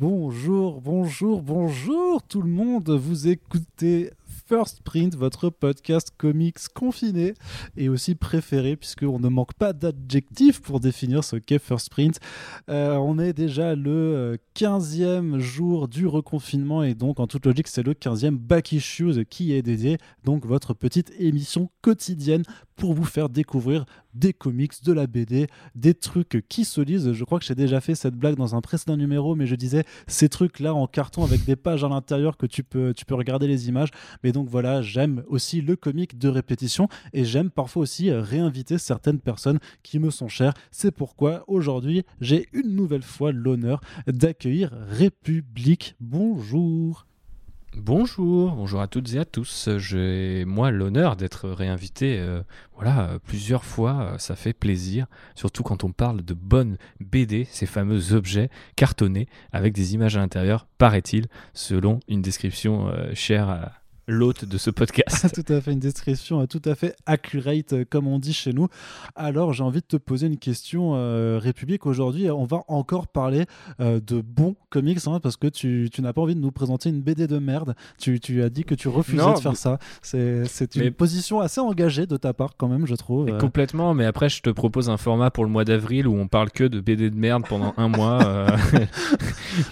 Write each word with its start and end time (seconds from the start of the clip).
Bonjour, 0.00 0.80
bonjour, 0.80 1.42
bonjour 1.42 2.22
tout 2.22 2.40
le 2.40 2.48
monde. 2.48 2.88
Vous 2.88 3.28
écoutez 3.28 4.10
First 4.48 4.80
Print, 4.82 5.14
votre 5.14 5.50
podcast 5.50 6.10
comics 6.16 6.56
confiné 6.74 7.34
et 7.76 7.90
aussi 7.90 8.14
préféré, 8.14 8.76
puisqu'on 8.76 9.20
ne 9.20 9.28
manque 9.28 9.52
pas 9.52 9.74
d'adjectifs 9.74 10.62
pour 10.62 10.80
définir 10.80 11.22
ce 11.22 11.36
qu'est 11.36 11.58
First 11.58 11.90
Print. 11.90 12.18
Euh, 12.70 12.94
on 12.94 13.18
est 13.18 13.34
déjà 13.34 13.74
le 13.74 14.38
15e 14.56 15.38
jour 15.38 15.86
du 15.86 16.06
reconfinement 16.06 16.82
et 16.82 16.94
donc 16.94 17.20
en 17.20 17.26
toute 17.26 17.44
logique 17.44 17.68
c'est 17.68 17.82
le 17.82 17.92
15e 17.92 18.38
Back 18.38 18.72
Issues 18.72 19.26
qui 19.26 19.52
est 19.52 19.60
dédié, 19.60 19.98
donc 20.24 20.46
votre 20.46 20.72
petite 20.72 21.12
émission 21.18 21.68
quotidienne 21.82 22.44
pour 22.80 22.94
vous 22.94 23.04
faire 23.04 23.28
découvrir 23.28 23.84
des 24.14 24.32
comics, 24.32 24.72
de 24.82 24.94
la 24.94 25.06
BD, 25.06 25.48
des 25.74 25.92
trucs 25.92 26.42
qui 26.48 26.64
se 26.64 26.80
lisent. 26.80 27.12
Je 27.12 27.24
crois 27.24 27.38
que 27.38 27.44
j'ai 27.44 27.54
déjà 27.54 27.78
fait 27.82 27.94
cette 27.94 28.14
blague 28.14 28.36
dans 28.36 28.56
un 28.56 28.62
précédent 28.62 28.96
numéro, 28.96 29.34
mais 29.34 29.46
je 29.46 29.54
disais 29.54 29.84
ces 30.06 30.30
trucs-là 30.30 30.74
en 30.74 30.86
carton 30.86 31.22
avec 31.22 31.44
des 31.44 31.56
pages 31.56 31.84
à 31.84 31.90
l'intérieur 31.90 32.38
que 32.38 32.46
tu 32.46 32.64
peux, 32.64 32.94
tu 32.94 33.04
peux 33.04 33.14
regarder 33.14 33.46
les 33.46 33.68
images. 33.68 33.90
Mais 34.24 34.32
donc 34.32 34.48
voilà, 34.48 34.80
j'aime 34.80 35.22
aussi 35.28 35.60
le 35.60 35.76
comic 35.76 36.16
de 36.16 36.30
répétition 36.30 36.88
et 37.12 37.26
j'aime 37.26 37.50
parfois 37.50 37.82
aussi 37.82 38.10
réinviter 38.10 38.78
certaines 38.78 39.20
personnes 39.20 39.58
qui 39.82 39.98
me 39.98 40.08
sont 40.08 40.28
chères. 40.28 40.54
C'est 40.70 40.90
pourquoi 40.90 41.44
aujourd'hui, 41.48 42.04
j'ai 42.22 42.48
une 42.54 42.74
nouvelle 42.74 43.02
fois 43.02 43.30
l'honneur 43.30 43.82
d'accueillir 44.06 44.70
République. 44.88 45.96
Bonjour. 46.00 47.09
Bonjour, 47.76 48.56
bonjour 48.56 48.80
à 48.80 48.88
toutes 48.88 49.14
et 49.14 49.18
à 49.18 49.24
tous. 49.24 49.68
J'ai 49.78 50.44
moi 50.44 50.72
l'honneur 50.72 51.14
d'être 51.14 51.48
réinvité 51.48 52.18
euh, 52.18 52.42
voilà, 52.74 53.18
plusieurs 53.24 53.64
fois, 53.64 54.16
ça 54.18 54.34
fait 54.34 54.52
plaisir, 54.52 55.06
surtout 55.36 55.62
quand 55.62 55.84
on 55.84 55.92
parle 55.92 56.22
de 56.22 56.34
bonnes 56.34 56.78
BD, 56.98 57.46
ces 57.48 57.66
fameux 57.66 58.12
objets 58.12 58.50
cartonnés 58.74 59.28
avec 59.52 59.72
des 59.72 59.94
images 59.94 60.16
à 60.16 60.20
l'intérieur, 60.20 60.66
paraît-il, 60.78 61.26
selon 61.54 62.00
une 62.08 62.22
description 62.22 62.88
euh, 62.88 63.14
chère 63.14 63.48
à, 63.48 63.79
l'hôte 64.10 64.44
de 64.44 64.58
ce 64.58 64.70
podcast. 64.70 65.32
tout 65.34 65.52
à 65.52 65.60
fait, 65.60 65.72
une 65.72 65.78
description 65.78 66.42
euh, 66.42 66.46
tout 66.46 66.60
à 66.64 66.74
fait 66.74 66.96
accurate, 67.06 67.72
euh, 67.72 67.84
comme 67.88 68.06
on 68.06 68.18
dit 68.18 68.32
chez 68.32 68.52
nous. 68.52 68.68
Alors, 69.14 69.52
j'ai 69.52 69.62
envie 69.62 69.80
de 69.80 69.86
te 69.86 69.96
poser 69.96 70.26
une 70.26 70.36
question, 70.36 70.92
euh, 70.94 71.38
République. 71.40 71.86
Aujourd'hui, 71.86 72.30
on 72.30 72.44
va 72.44 72.62
encore 72.68 73.06
parler 73.06 73.46
de 73.78 74.20
bons 74.20 74.56
comics, 74.68 75.06
hein, 75.06 75.20
parce 75.20 75.36
que 75.36 75.46
tu, 75.46 75.88
tu 75.92 76.02
n'as 76.02 76.12
pas 76.12 76.20
envie 76.20 76.34
de 76.34 76.40
nous 76.40 76.50
présenter 76.50 76.88
une 76.88 77.00
BD 77.00 77.26
de 77.26 77.38
merde. 77.38 77.74
Tu, 77.98 78.20
tu 78.20 78.42
as 78.42 78.50
dit 78.50 78.64
que 78.64 78.74
tu 78.74 78.88
refusais 78.88 79.32
de 79.34 79.38
faire 79.38 79.56
ça. 79.56 79.78
C'est 80.02 80.74
une 80.74 80.90
position 80.90 81.40
assez 81.40 81.60
engagée 81.60 82.06
de 82.06 82.16
ta 82.16 82.32
part, 82.32 82.56
quand 82.56 82.68
même, 82.68 82.86
je 82.86 82.94
trouve. 82.94 83.36
Complètement, 83.38 83.94
mais 83.94 84.04
après, 84.04 84.28
je 84.28 84.42
te 84.42 84.50
propose 84.50 84.90
un 84.90 84.96
format 84.96 85.30
pour 85.30 85.44
le 85.44 85.50
mois 85.50 85.64
d'avril 85.64 86.08
où 86.08 86.16
on 86.16 86.26
parle 86.26 86.50
que 86.50 86.64
de 86.64 86.80
BD 86.80 87.10
de 87.10 87.16
merde 87.16 87.44
pendant 87.48 87.74
un 87.76 87.88
mois. 87.88 88.18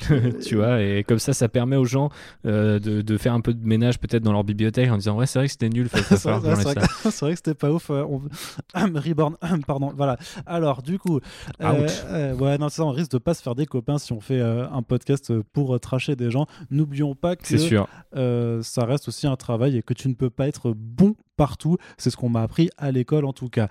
tu 0.47 0.56
vois, 0.56 0.83
et 0.83 1.05
comme 1.05 1.19
ça, 1.19 1.33
ça 1.33 1.48
permet 1.48 1.77
aux 1.77 1.84
gens 1.84 2.11
de, 2.44 2.78
de 2.78 3.16
faire 3.16 3.34
un 3.34 3.41
peu 3.41 3.53
de 3.53 3.66
ménage 3.66 3.98
peut-être 3.98 4.27
dans 4.28 4.34
leur 4.34 4.44
bibliothèque 4.44 4.90
en 4.90 4.96
disant 4.96 5.16
ouais 5.16 5.26
c'est 5.26 5.38
vrai 5.38 5.46
que 5.46 5.52
c'était 5.52 5.70
nul 5.70 5.88
c'est 6.08 6.28
vrai, 6.28 7.30
que 7.30 7.36
c'était 7.36 7.54
pas 7.54 7.70
ouf 7.70 7.90
euh, 7.90 8.04
Reborn 8.74 9.36
pardon 9.66 9.92
voilà. 9.96 10.18
Alors 10.46 10.82
du 10.82 10.98
coup 10.98 11.20
euh, 11.62 11.88
euh, 12.06 12.34
ouais 12.34 12.58
non 12.58 12.68
ça 12.68 12.84
on 12.84 12.90
risque 12.90 13.10
de 13.12 13.18
pas 13.18 13.34
se 13.34 13.42
faire 13.42 13.54
des 13.54 13.66
copains 13.66 13.98
si 13.98 14.12
on 14.12 14.20
fait 14.20 14.40
un 14.40 14.82
podcast 14.82 15.32
pour 15.52 15.78
tracher 15.80 16.14
des 16.16 16.30
gens. 16.30 16.46
N'oublions 16.70 17.14
pas 17.14 17.36
que 17.36 17.56
sûr. 17.56 17.88
ça 18.12 18.84
reste 18.84 19.08
aussi 19.08 19.26
un 19.26 19.36
travail 19.36 19.76
et 19.78 19.82
que 19.82 19.94
tu 19.94 20.08
ne 20.08 20.14
peux 20.14 20.30
pas 20.30 20.46
être 20.46 20.72
bon 20.76 21.14
partout. 21.36 21.78
C'est 21.96 22.10
ce 22.10 22.16
qu'on 22.16 22.28
m'a 22.28 22.42
appris 22.42 22.68
à 22.76 22.90
l'école 22.90 23.24
en 23.24 23.32
tout 23.32 23.48
cas. 23.48 23.68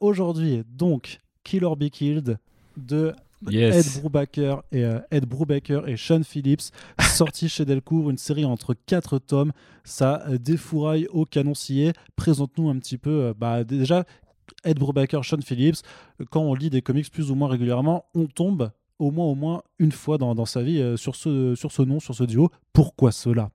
Aujourd'hui 0.00 0.62
donc 0.68 1.20
Kill 1.42 1.64
or 1.64 1.76
Be 1.76 1.88
Killed 1.88 2.38
de 2.76 3.14
Ed 3.50 3.84
Brubaker 4.00 4.62
et 4.72 4.84
euh, 4.84 5.00
Ed 5.10 5.26
Brubaker 5.26 5.88
et 5.88 5.96
Sean 5.96 6.22
Phillips, 6.22 6.70
sorti 7.00 7.48
chez 7.48 7.64
Delcourt, 7.64 8.10
une 8.10 8.18
série 8.18 8.44
entre 8.44 8.74
quatre 8.74 9.18
tomes. 9.18 9.52
Ça 9.84 10.22
euh, 10.28 10.38
défouraille 10.38 11.06
au 11.10 11.24
canoncier. 11.24 11.92
Présente-nous 12.16 12.68
un 12.68 12.78
petit 12.78 12.98
peu, 12.98 13.10
euh, 13.10 13.34
bah, 13.36 13.64
déjà, 13.64 14.04
Ed 14.64 14.78
Brubaker, 14.78 15.24
Sean 15.24 15.40
Phillips. 15.40 15.82
Quand 16.30 16.42
on 16.42 16.54
lit 16.54 16.70
des 16.70 16.82
comics 16.82 17.10
plus 17.10 17.30
ou 17.30 17.34
moins 17.34 17.48
régulièrement, 17.48 18.06
on 18.14 18.26
tombe 18.26 18.70
au 18.98 19.10
moins 19.10 19.26
au 19.26 19.34
moins 19.34 19.62
une 19.80 19.90
fois 19.90 20.16
dans, 20.16 20.34
dans 20.34 20.46
sa 20.46 20.62
vie 20.62 20.96
sur, 20.96 21.16
ce, 21.16 21.56
sur 21.56 21.72
ce 21.72 21.82
nom, 21.82 21.98
sur 21.98 22.14
ce 22.14 22.22
duo. 22.22 22.50
Pourquoi 22.72 23.10
cela? 23.10 23.50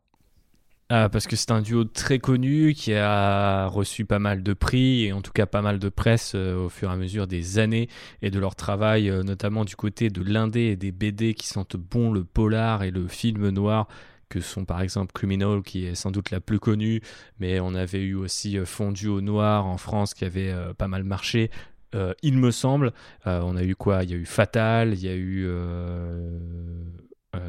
Ah, 0.89 1.09
parce 1.09 1.27
que 1.27 1.35
c'est 1.35 1.51
un 1.51 1.61
duo 1.61 1.83
très 1.83 2.17
connu 2.17 2.73
qui 2.73 2.93
a 2.93 3.67
reçu 3.67 4.05
pas 4.05 4.19
mal 4.19 4.41
de 4.41 4.53
prix 4.53 5.03
et 5.03 5.11
en 5.11 5.21
tout 5.21 5.33
cas 5.33 5.45
pas 5.45 5.61
mal 5.61 5.79
de 5.79 5.89
presse 5.89 6.31
euh, 6.33 6.55
au 6.55 6.69
fur 6.69 6.89
et 6.89 6.93
à 6.93 6.95
mesure 6.95 7.27
des 7.27 7.59
années 7.59 7.89
et 8.21 8.31
de 8.31 8.39
leur 8.39 8.55
travail, 8.55 9.09
euh, 9.09 9.21
notamment 9.21 9.65
du 9.65 9.75
côté 9.75 10.09
de 10.09 10.23
l'indé 10.23 10.61
et 10.61 10.75
des 10.77 10.93
BD 10.93 11.33
qui 11.33 11.47
sentent 11.47 11.75
bon 11.75 12.09
le 12.13 12.23
polar 12.23 12.83
et 12.83 12.91
le 12.91 13.05
film 13.09 13.49
noir 13.49 13.89
que 14.29 14.39
sont 14.39 14.63
par 14.63 14.81
exemple 14.81 15.11
Criminal 15.11 15.61
qui 15.61 15.85
est 15.85 15.95
sans 15.95 16.11
doute 16.11 16.31
la 16.31 16.39
plus 16.39 16.59
connue, 16.59 17.01
mais 17.39 17.59
on 17.59 17.75
avait 17.75 18.01
eu 18.03 18.15
aussi 18.15 18.57
euh, 18.57 18.65
Fondu 18.65 19.09
au 19.09 19.19
noir 19.19 19.65
en 19.65 19.77
France 19.77 20.13
qui 20.13 20.23
avait 20.23 20.53
pas 20.77 20.87
mal 20.87 21.03
marché. 21.03 21.51
il 22.23 22.37
me 22.37 22.51
semble, 22.51 22.93
on 23.25 23.57
a 23.57 23.63
eu 23.63 23.75
quoi? 23.75 24.03
Il 24.03 24.11
y 24.11 24.13
a 24.13 24.17
eu 24.17 24.25
Fatal, 24.25 24.93
il 24.93 25.03
y 25.03 25.09
a 25.09 25.15
eu 25.15 25.49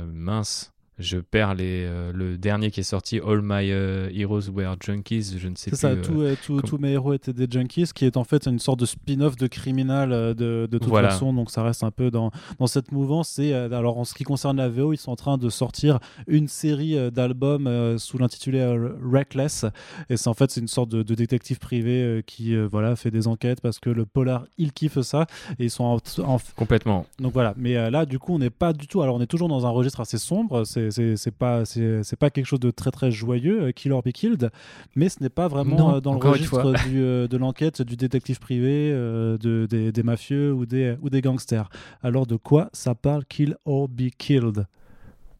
mince 0.06 0.72
je 0.98 1.18
perds 1.18 1.54
les, 1.54 1.84
euh, 1.86 2.12
le 2.12 2.36
dernier 2.38 2.70
qui 2.70 2.80
est 2.80 2.84
sorti, 2.84 3.20
All 3.24 3.40
My 3.42 3.70
euh, 3.70 4.10
Heroes 4.12 4.50
Were 4.52 4.76
Junkies, 4.80 5.38
je 5.38 5.48
ne 5.48 5.54
sais 5.54 5.70
plus. 5.70 5.76
C'est 5.76 5.82
ça, 5.82 5.88
euh, 5.90 6.34
tous 6.44 6.78
mes 6.78 6.90
héros 6.90 7.12
étaient 7.12 7.32
des 7.32 7.46
junkies, 7.48 7.90
qui 7.94 8.04
est 8.04 8.16
en 8.16 8.24
fait 8.24 8.46
une 8.46 8.58
sorte 8.58 8.80
de 8.80 8.86
spin-off 8.86 9.36
de 9.36 9.46
criminal 9.46 10.10
de, 10.10 10.68
de 10.70 10.78
toute 10.78 10.90
façon, 10.90 11.32
donc 11.32 11.50
ça 11.50 11.62
reste 11.62 11.84
un 11.84 11.90
peu 11.90 12.10
dans, 12.10 12.30
dans 12.58 12.66
cette 12.66 12.90
mouvance. 12.92 13.38
Et 13.38 13.54
alors 13.54 13.98
en 13.98 14.04
ce 14.04 14.14
qui 14.14 14.24
concerne 14.24 14.56
la 14.56 14.68
VO, 14.68 14.92
ils 14.92 14.98
sont 14.98 15.12
en 15.12 15.16
train 15.16 15.38
de 15.38 15.48
sortir 15.50 16.00
une 16.26 16.48
série 16.48 16.96
d'albums 17.12 17.98
sous 17.98 18.18
l'intitulé 18.18 18.64
Reckless, 19.02 19.66
et 20.10 20.16
c'est 20.16 20.28
en 20.28 20.34
fait 20.34 20.50
c'est 20.50 20.60
une 20.60 20.68
sorte 20.68 20.90
de, 20.90 21.02
détective 21.14 21.58
privé 21.58 22.22
qui 22.26 22.56
voilà 22.56 22.96
fait 22.96 23.10
des 23.10 23.26
enquêtes 23.26 23.60
parce 23.60 23.78
que 23.78 23.90
le 23.90 24.04
polar 24.04 24.46
il 24.56 24.72
kiffe 24.72 25.00
ça 25.00 25.26
et 25.58 25.64
ils 25.64 25.70
sont 25.70 25.84
en, 26.24 26.38
complètement. 26.56 27.06
Donc 27.18 27.32
voilà, 27.32 27.54
mais 27.56 27.90
là 27.90 28.06
du 28.06 28.18
coup 28.18 28.34
on 28.34 28.38
n'est 28.38 28.50
pas 28.50 28.72
du 28.72 28.86
tout, 28.86 29.02
alors 29.02 29.16
on 29.16 29.20
est 29.20 29.26
toujours 29.26 29.48
dans 29.48 29.66
un 29.66 29.70
registre 29.70 30.00
assez 30.00 30.18
sombre, 30.18 30.64
c'est 30.64 30.87
c'est 30.90 31.30
pas 31.30 31.64
c'est 31.64 32.16
pas 32.18 32.30
quelque 32.30 32.46
chose 32.46 32.60
de 32.60 32.70
très 32.70 32.90
très 32.90 33.10
joyeux 33.10 33.62
euh, 33.62 33.72
Kill 33.72 33.92
or 33.92 34.02
Be 34.02 34.10
Killed 34.10 34.50
mais 34.96 35.08
ce 35.08 35.22
n'est 35.22 35.28
pas 35.28 35.48
vraiment 35.48 35.96
euh, 35.96 36.00
dans 36.00 36.12
le 36.12 36.18
registre 36.18 36.74
euh, 36.88 37.28
de 37.28 37.36
l'enquête 37.36 37.82
du 37.82 37.96
détective 37.96 38.38
privé 38.38 38.90
de, 38.90 39.66
des, 39.66 40.02
mafieux 40.02 40.52
ou 40.52 40.66
des 40.66 40.96
ou 41.02 41.10
des 41.10 41.20
gangsters. 41.20 41.68
Alors 42.02 42.26
de 42.26 42.36
quoi 42.36 42.70
ça 42.72 42.94
parle 42.94 43.24
Kill 43.24 43.56
or 43.64 43.88
Be 43.88 44.10
Killed? 44.16 44.66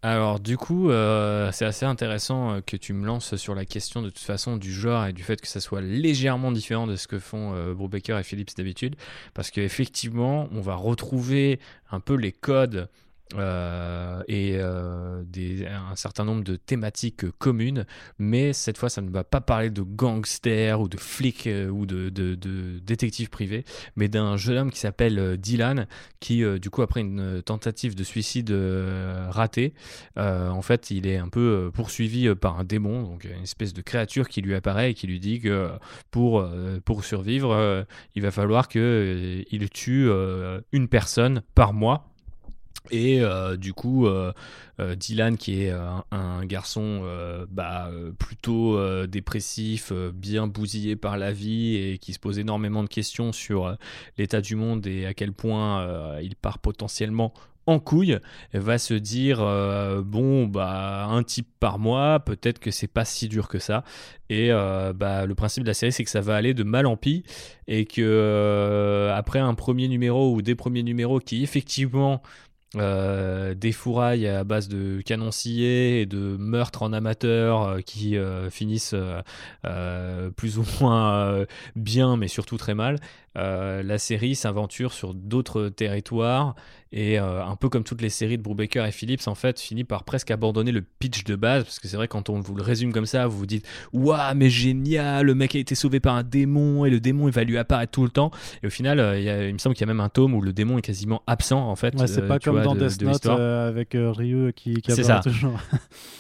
Alors 0.03 0.39
du 0.39 0.57
coup, 0.57 0.91
c'est 1.53 1.65
assez 1.65 1.85
intéressant 1.85 2.61
que 2.65 2.77
tu 2.77 2.93
me 2.93 3.05
lances 3.05 3.35
sur 3.37 3.55
la 3.55 3.65
question 3.65 4.01
de 4.01 4.11
toute 4.11 4.19
façon 4.19 4.57
du 4.57 4.73
genre 4.73 5.07
et 5.07 5.13
du 5.13 5.25
fait 5.25 5.41
que 5.41 5.49
ça 5.49 5.61
soit 5.61 5.81
légèrement 5.81 6.53
différent 6.53 6.87
de 6.87 6.95
ce 6.95 7.09
que 7.09 7.19
font 7.19 7.53
euh, 7.55 7.75
Brubaker 7.75 8.17
et 8.19 8.23
Phillips 8.23 8.57
d'habitude, 8.57 8.95
parce 9.35 9.51
qu'effectivement, 9.51 10.49
on 10.53 10.61
va 10.61 10.77
retrouver 10.77 11.59
un 11.91 11.99
peu 11.99 12.15
les 12.15 12.33
codes 12.33 12.89
euh, 13.35 14.23
et 14.27 14.57
euh, 14.57 15.23
un 15.69 15.97
certain 15.97 16.25
nombre 16.25 16.43
de 16.45 16.57
thématiques 16.57 17.31
communes, 17.39 17.85
mais 18.19 18.55
cette 18.55 18.79
fois 18.79 18.89
ça 18.89 19.03
ne 19.03 19.11
va 19.11 19.23
pas 19.23 19.43
parler 19.43 19.69
de 19.69 19.83
gangsters 19.83 20.81
ou 20.81 20.89
de 20.89 20.97
flics 20.97 21.47
euh, 21.47 21.69
ou 21.69 21.85
de, 21.85 22.09
de, 22.09 22.35
de 22.35 22.79
détectives 22.79 23.29
privés, 23.29 23.65
mais 23.97 24.09
d'un 24.09 24.39
jeune 24.39 24.57
homme 24.57 24.71
qui 24.71 24.79
s'appelle 24.79 25.37
Dylan, 25.37 25.87
qui 26.21 26.43
du 26.59 26.71
coup 26.71 26.81
après 26.81 27.01
une 27.01 27.43
tentative 27.43 27.95
de 27.95 28.03
suicide 28.03 28.55
ratée, 29.29 29.75
en 30.17 30.63
fait 30.63 30.91
il 30.91 31.07
est 31.07 31.19
un 31.19 31.29
peu 31.29 31.71
poursuivi 31.75 32.35
par 32.35 32.59
un 32.59 32.65
démon, 32.65 33.03
donc 33.03 33.25
une 33.25 33.43
espèce 33.43 33.75
de 33.75 33.83
créature 33.83 34.29
qui 34.29 34.41
lui 34.41 34.55
apparaît 34.55 34.93
et 34.93 34.95
qui 34.95 35.07
lui 35.07 35.21
dit 35.21 35.41
que 35.41 35.71
pour, 36.11 36.49
pour 36.85 37.05
survivre, 37.05 37.87
il 38.15 38.23
va 38.23 38.31
falloir 38.31 38.69
qu'il 38.69 39.69
tue 39.71 40.09
une 40.73 40.89
personne 40.89 41.43
par 41.55 41.73
mois 41.73 42.08
et 42.91 43.21
euh, 43.21 43.57
du 43.57 43.73
coup, 43.73 44.07
euh, 44.07 44.33
euh, 44.81 44.95
Dylan, 44.95 45.37
qui 45.37 45.63
est 45.63 45.71
un, 45.71 46.45
garçon 46.45 47.03
bah, 47.51 47.91
plutôt 48.19 48.79
dépressif, 49.07 49.93
bien 49.93 50.47
bousillé 50.47 50.97
par 50.97 51.19
la 51.19 51.33
vie 51.33 51.77
et 51.77 51.99
qui 51.99 52.13
se 52.13 52.19
pose 52.19 52.39
énormément 52.39 52.83
de 52.83 52.89
questions 52.89 53.33
sur 53.33 53.77
l'état 54.17 54.41
du 54.41 54.55
monde 54.55 54.87
et 54.87 55.05
à 55.05 55.15
quel 55.15 55.33
point 55.33 56.19
il 56.21 56.37
part 56.37 56.59
potentiellement 56.59 57.35
en 57.67 57.81
couille, 57.81 58.19
va 58.55 58.79
se 58.79 58.95
dire 58.95 59.39
bon 60.05 60.47
bah 60.47 61.07
un 61.07 61.23
type 61.23 61.49
par 61.61 61.79
mois, 61.79 62.21
peut-être 62.21 62.61
que 62.61 62.71
c'est 62.71 62.87
pas 62.87 63.05
si 63.05 63.29
dur 63.29 63.49
que 63.49 63.59
ça. 63.59 63.85
Et 64.31 64.51
bah 64.51 65.27
le 65.27 65.35
principe 65.35 65.65
de 65.65 65.69
la 65.69 65.75
série 65.75 65.93
c'est 65.93 66.05
que 66.05 66.11
ça 66.11 66.21
va 66.21 66.37
aller 66.37 66.55
de 66.55 66.63
mal 66.63 66.87
en 66.87 66.97
pis 66.97 67.25
et 67.67 67.85
que 67.85 69.11
après 69.15 69.41
un 69.41 69.55
premier 69.55 69.89
numéro 69.89 70.33
ou 70.33 70.41
des 70.41 70.55
premiers 70.55 70.83
numéros 70.83 71.19
qui 71.19 71.43
effectivement 71.43 72.23
euh, 72.77 73.55
des 73.55 73.73
fourrailles 73.73 74.29
à 74.29 74.45
base 74.45 74.69
de 74.69 75.01
canon 75.01 75.31
scié 75.31 76.03
et 76.03 76.07
de 76.07 76.37
meurtres 76.39 76.83
en 76.83 76.93
amateur 76.93 77.63
euh, 77.63 77.81
qui 77.81 78.19
euh, 78.19 78.51
finissent 78.51 78.95
plus 80.37 80.59
ou 80.59 80.65
moins 80.81 81.47
bien 81.77 82.17
mais 82.19 82.29
surtout 82.29 82.59
très 82.59 82.75
mal 82.75 82.99
la 83.39 83.99
série 83.99 84.35
s'aventure 84.35 84.93
sur 84.93 85.15
d'autres 85.15 85.69
territoires 85.69 86.55
et 86.91 87.19
un 87.19 87.55
peu 87.57 87.69
comme 87.69 87.85
toutes 87.85 88.01
les 88.01 88.09
séries 88.09 88.39
de 88.39 88.43
Brubaker 88.43 88.87
et 88.87 88.93
Phillips, 88.93 89.29
en 89.29 89.35
fait, 89.35 89.61
finit 89.61 89.85
par 89.85 90.05
presque 90.05 90.31
abandonner 90.31 90.73
le 90.73 90.83
pitch 90.83 91.25
de 91.25 91.37
base 91.37 91.65
parce 91.65 91.79
que 91.81 91.89
c'est 91.89 91.97
vrai 91.97 92.09
quand 92.09 92.31
on 92.31 92.41
vous 92.41 92.55
le 92.55 92.63
résume 92.63 92.93
comme 92.93 93.05
ça, 93.05 93.27
vous 93.27 93.39
vous 93.39 93.47
dites 93.47 93.67
waouh 93.93 94.35
mais 94.35 94.49
génial, 94.49 95.27
le 95.27 95.35
mec 95.35 95.55
a 95.55 95.59
été 95.59 95.75
sauvé 95.75 96.01
par 96.01 96.15
un 96.15 96.23
démon 96.23 96.87
et 96.87 96.91
le 96.91 97.01
démon 97.01 97.29
il 97.29 97.35
va 97.35 97.45
lui 97.45 97.59
apparaître 97.59 97.93
tout 97.93 98.05
le 98.05 98.11
temps. 98.11 98.31
Et 98.63 98.69
au 98.69 98.71
final, 98.71 98.99
il, 99.19 99.53
me 99.53 99.59
semble 99.59 99.75
qu'il 99.75 99.87
y 99.87 99.91
a 99.91 99.93
même 99.93 100.01
un 100.01 100.09
tome 100.09 100.35
où 100.35 100.41
le 100.41 100.53
démon 100.53 100.79
est 100.79 100.83
quasiment 100.83 101.23
absent 101.27 101.69
en 101.69 101.77
fait. 101.77 101.95
c'est 102.07 102.27
pas 102.27 102.39
comme 102.39 102.63
dans 102.63 102.75
Death 102.75 103.03
Note 103.03 103.27
avec 103.27 103.91
Ryu 103.93 104.53
qui, 104.55 104.81
qui 104.81 104.93
apparaît 104.93 105.21
toujours. 105.23 105.61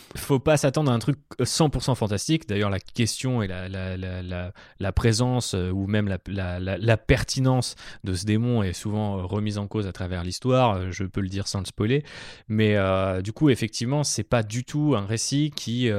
faut 0.16 0.38
pas 0.38 0.56
s'attendre 0.56 0.90
à 0.90 0.94
un 0.94 0.98
truc 0.98 1.18
100% 1.40 1.94
fantastique. 1.94 2.48
D'ailleurs, 2.48 2.70
la 2.70 2.80
question 2.80 3.42
et 3.42 3.46
la, 3.46 3.68
la, 3.68 3.96
la, 3.96 4.52
la 4.78 4.92
présence 4.92 5.54
euh, 5.54 5.70
ou 5.70 5.86
même 5.86 6.08
la, 6.26 6.96
pertinence 7.08 7.74
de 8.04 8.14
ce 8.14 8.24
démon 8.24 8.62
est 8.62 8.72
souvent 8.72 9.18
euh, 9.18 9.22
remise 9.22 9.58
en 9.58 9.66
cause 9.66 9.88
à 9.88 9.92
travers 9.92 10.22
l'histoire. 10.22 10.76
Euh, 10.76 10.92
je 10.92 11.02
peux 11.02 11.20
le 11.20 11.28
dire 11.28 11.48
sans 11.48 11.58
le 11.58 11.64
spoiler. 11.64 12.04
Mais 12.46 12.76
du 13.22 13.32
coup, 13.32 13.50
effectivement, 13.50 14.04
c'est 14.04 14.22
pas 14.22 14.42
du 14.42 14.62
tout 14.64 14.94
un 14.96 15.06
récit 15.06 15.50
qui 15.54 15.90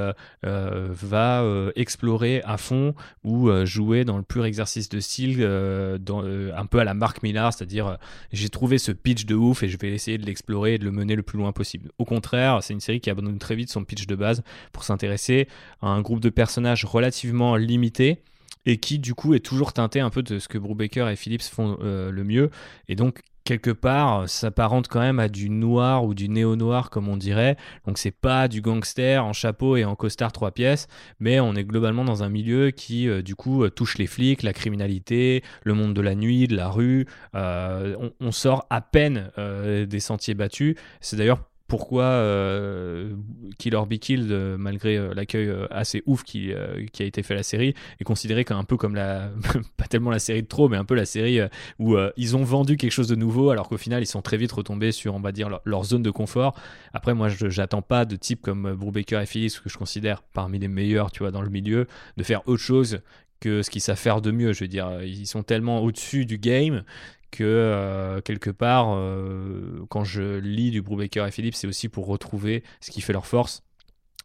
va 0.44 1.44
explorer 1.76 2.42
à 2.44 2.58
fond 2.58 2.94
ou 3.24 3.50
jouer 3.66 4.06
dans 4.06 4.18
le 4.18 4.24
pur 4.24 4.46
exercice 4.46 4.90
de 4.90 5.00
style, 5.00 5.44
un 5.44 6.66
peu 6.66 6.80
à 6.80 6.84
la 6.84 6.94
Mark 6.94 7.24
Millar, 7.24 7.54
c'est-à-dire 7.54 7.98
j'ai 8.32 8.50
trouvé 8.50 8.78
ce 8.78 8.92
pitch 8.92 9.26
de 9.26 9.36
ouf 9.36 9.64
et 9.64 9.70
je 9.70 9.78
vais 9.78 9.92
essayer 9.92 10.18
de 10.18 10.26
l'explorer 10.26 10.76
et 10.76 10.78
de 10.78 10.86
le 10.86 10.92
mener 10.92 11.16
le 11.16 11.24
plus 11.24 11.38
loin 11.38 11.52
possible. 11.52 11.90
Au 11.98 12.06
contraire, 12.06 12.60
c'est 12.62 12.74
une 12.74 12.80
série 12.80 13.02
qui 13.02 13.10
abandonne 13.10 13.40
très 13.40 13.56
vite 13.56 13.70
son 13.70 13.84
pitch 13.84 14.06
de 14.08 14.16
base 14.16 14.44
pour 14.72 14.84
s'intéresser 14.84 15.48
à 15.82 15.88
un 15.88 16.02
groupe 16.02 16.20
de 16.20 16.30
personnages 16.30 16.86
relativement 16.86 17.56
limité 17.56 18.22
et 18.66 18.78
qui 18.78 19.00
du 19.00 19.14
coup 19.14 19.34
est 19.34 19.40
toujours 19.40 19.74
teinté 19.74 20.00
un 20.00 20.10
peu 20.10 20.24
de 20.24 20.40
ce 20.40 20.48
que 20.48 20.58
Brubaker 20.58 21.10
et 21.10 21.16
Phillips 21.16 21.44
font 21.44 21.78
euh, 21.82 22.12
le 22.12 22.24
mieux. 22.24 22.50
Et 22.88 22.96
donc 22.96 23.22
quelque 23.46 23.72
part 23.72 24.30
s'apparente 24.30 24.88
quand 24.88 25.00
même 25.00 25.20
à 25.20 25.28
du 25.28 25.50
noir 25.50 26.06
ou 26.06 26.14
du 26.14 26.30
néo-noir 26.30 26.90
comme 26.92 27.08
on 27.08 27.18
dirait. 27.18 27.58
Donc 27.88 27.98
c'est 27.98 28.12
pas 28.12 28.48
du 28.48 28.62
gangster 28.62 29.26
en 29.26 29.34
chapeau 29.34 29.76
et 29.76 29.86
en 29.86 29.96
costard 29.96 30.32
trois 30.32 30.52
pièces 30.52 30.88
mais 31.20 31.40
on 31.40 31.56
est 31.56 31.64
globalement 31.64 32.06
dans 32.06 32.22
un 32.22 32.30
milieu 32.30 32.70
qui 32.70 33.08
euh, 33.08 33.24
du 33.24 33.36
coup 33.36 33.64
euh, 33.64 33.72
touche 33.72 33.98
les 33.98 34.08
flics 34.08 34.44
la 34.44 34.54
criminalité 34.54 35.44
le 35.64 35.74
monde 35.74 35.96
de 35.96 36.02
la 36.02 36.16
nuit 36.16 36.48
de 36.48 36.56
la 36.56 36.70
rue. 36.70 37.08
On, 37.34 38.12
on, 38.20 38.32
sort 38.32 38.68
à 38.70 38.82
peine 38.82 39.32
des 39.38 40.00
sentiers 40.00 40.34
battus. 40.34 40.76
C'est 41.02 41.18
d'ailleurs 41.18 41.49
pourquoi 41.70 42.04
euh, 42.04 43.14
Kill 43.60 43.76
or 43.76 43.86
Be 43.86 44.00
Killed, 44.00 44.32
euh, 44.32 44.58
malgré 44.58 44.98
euh, 44.98 45.14
l'accueil 45.14 45.54
assez 45.70 46.02
ouf 46.08 46.24
qui, 46.24 46.52
a 46.52 47.04
été 47.04 47.22
fait 47.24 47.36
à 47.36 47.38
la 47.38 47.44
série, 47.44 47.76
est 48.00 48.04
considéré 48.04 48.44
comme 48.44 48.58
un 48.58 48.64
peu 48.64 48.76
comme 48.76 48.96
la, 48.96 49.30
pas 49.78 49.86
tellement 49.86 50.10
la 50.10 50.20
série 50.20 50.42
de 50.42 50.48
trop, 50.48 50.68
mais 50.68 50.78
un 50.78 50.84
peu 50.84 50.96
la 50.96 51.06
série 51.06 51.40
où 51.78 51.96
ils 52.18 52.36
ont 52.36 52.44
vendu 52.44 52.76
quelque 52.76 52.92
chose 52.92 53.08
de 53.08 53.16
nouveau, 53.16 53.52
alors 53.52 53.70
qu'au 53.70 53.78
final 53.78 54.02
ils 54.02 54.08
sont 54.08 54.24
très 54.24 54.36
vite 54.36 54.52
retombés 54.52 54.92
sur, 54.92 55.14
on 55.14 55.20
va 55.20 55.32
dire, 55.32 55.48
leur, 55.64 55.84
zone 55.84 56.02
de 56.02 56.12
confort. 56.12 56.60
Après, 56.94 57.14
moi, 57.14 57.30
je 57.30 57.50
j'attends 57.50 57.84
pas 57.84 58.06
de 58.06 58.16
types 58.16 58.42
comme 58.42 58.74
Brubaker 58.74 59.22
et 59.22 59.26
Phillips, 59.28 59.62
que 59.64 59.70
je 59.70 59.78
considère 59.78 60.24
parmi 60.24 60.58
les 60.58 60.68
meilleurs, 60.68 61.12
tu 61.12 61.20
vois, 61.20 61.32
dans 61.32 61.44
le 61.44 61.50
milieu, 61.50 61.86
de 62.18 62.24
faire 62.24 62.42
autre 62.48 62.64
chose 62.64 63.00
que 63.40 63.62
ce 63.62 63.70
qu'ils 63.70 63.82
savent 63.82 63.98
faire 63.98 64.22
de 64.22 64.32
mieux. 64.32 64.54
Je 64.54 64.62
veux 64.62 64.68
dire, 64.68 65.02
ils 65.04 65.28
sont 65.28 65.44
tellement 65.44 65.80
au-dessus 65.80 66.26
du 66.26 66.38
game 66.38 66.84
que 67.32 67.44
euh, 67.44 68.22
quelque 68.22 68.50
part, 68.50 68.94
euh, 68.96 69.86
quand 69.90 70.04
je 70.04 70.38
lis 70.40 70.72
du 70.72 70.82
Brubaker 70.82 71.26
et 71.28 71.32
Philippe, 71.32 71.56
c'est 71.56 71.68
aussi 71.68 71.90
pour 71.90 72.08
retrouver 72.08 72.64
ce 72.82 72.92
qui 72.92 73.02
fait 73.02 73.14
leur 73.14 73.26
force. 73.26 73.64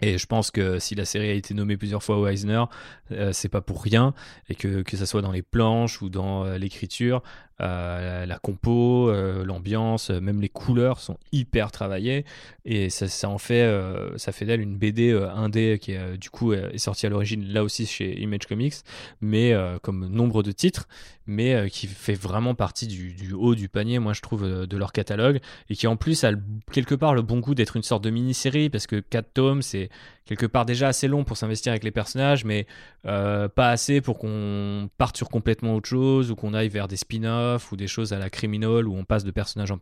Et 0.01 0.19
je 0.19 0.27
pense 0.27 0.51
que 0.51 0.81
si 0.81 0.97
la 0.97 1.05
série 1.05 1.29
a 1.31 1.35
été 1.35 1.55
nommée 1.55 1.77
plusieurs 1.77 2.03
fois 2.03 2.19
au 2.19 2.27
Eisner, 2.27 2.65
euh, 3.13 3.33
c'est 3.33 3.49
pas 3.49 3.61
pour 3.61 3.83
rien, 3.83 4.13
et 4.49 4.55
que 4.55 4.83
que 4.83 4.97
ça 4.97 5.07
soit 5.07 5.23
dans 5.23 5.31
les 5.31 5.43
planches 5.43 6.03
ou 6.03 6.09
dans 6.09 6.45
l'écriture, 6.57 7.23
euh, 7.61 8.27
la, 8.27 8.39
compo, 8.39 9.09
euh, 9.09 9.45
l'ambiance, 9.45 10.11
euh, 10.11 10.21
même 10.21 10.41
les 10.41 10.49
couleurs 10.49 10.99
sont 10.99 11.19
hyper 11.31 11.71
travaillées. 11.71 12.25
Et 12.65 12.91
ça, 12.91 13.29
en 13.29 13.39
fait, 13.39 13.71
ça 14.17 14.33
fait 14.33 14.45
d'elle 14.45 14.61
une 14.61 14.77
BD 14.77 15.13
indé 15.13 15.79
qui 15.81 15.93
est 15.93 16.17
du 16.17 16.31
coup 16.31 16.55
est 16.55 16.79
sortie 16.79 17.07
à 17.07 17.11
l'origine 17.11 17.45
là 17.53 17.63
aussi 17.63 17.87
chez 17.87 18.19
Image 18.21 18.47
Comics, 18.49 18.75
mais 19.21 19.55
comme 19.83 20.09
nombre 20.09 20.43
de 20.43 20.51
titres, 20.51 20.89
mais 21.27 21.69
qui 21.69 21.87
fait 21.87 22.15
vraiment 22.15 22.55
partie 22.55 22.87
du, 22.87 23.35
haut 23.35 23.55
du 23.55 23.69
panier, 23.69 23.99
moi 23.99 24.15
je 24.15 24.23
trouve, 24.23 24.67
de 24.67 24.77
leur 24.79 24.93
catalogue. 24.93 25.41
Et 25.69 25.77
qui 25.77 25.87
en 25.87 25.97
plus 25.97 26.25
a 26.25 26.33
quelque 26.73 26.95
part 26.95 27.15
le 27.15 27.21
bon 27.21 27.41
goût 27.41 27.55
d'être 27.55 27.77
une 27.77 27.83
sorte 27.83 28.03
de 28.03 28.11
mini-série 28.11 28.71
parce 28.71 28.87
que 28.87 28.97
4 28.97 29.33
tomes 29.35 29.63
c'est 29.63 29.91
quelque 30.27 30.47
part 30.47 30.65
déjà 30.65 30.89
assez 30.89 31.09
long 31.09 31.25
pour 31.25 31.37
s'investir 31.37 31.73
avec 31.73 31.85
les 31.85 31.91
personnages, 31.91 32.45
mais 32.45 32.67
euh, 33.07 33.49
pas 33.49 33.71
assez 33.71 34.01
pour 34.01 34.19
qu'on 34.19 34.89
parte 34.97 35.17
sur 35.17 35.29
complètement 35.29 35.75
autre 35.75 35.89
chose 35.89 36.31
ou 36.31 36.37
qu'on 36.37 36.55
aille 36.55 36.69
vers 36.69 36.89
des 36.89 36.97
spin-offs 36.97 37.71
ou 37.73 37.77
des 37.77 37.87
choses 37.87 38.13
à 38.13 38.19
la 38.19 38.31
criminal 38.31 38.89
où 38.89 38.97
on 38.97 39.05
passe 39.05 39.25
de 39.25 39.31
personnage 39.31 39.71
en, 39.71 39.79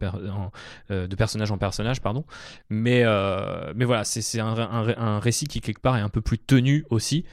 euh, 0.91 1.07
personnage, 1.59 2.01
pardon. 2.01 2.25
Mais, 2.71 3.03
euh, 3.05 3.73
mais 3.77 3.85
voilà, 3.85 4.05
c'est 4.05 4.41
un, 4.41 4.57
un, 4.59 5.19
récit 5.21 5.47
qui 5.47 5.61
quelque 5.61 5.81
part 5.81 5.97
est 5.97 6.01
un 6.01 6.09
peu 6.09 6.21
plus 6.21 6.39
tenu 6.39 6.85
aussi. 6.91 7.25